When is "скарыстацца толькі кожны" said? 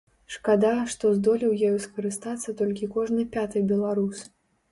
1.83-3.27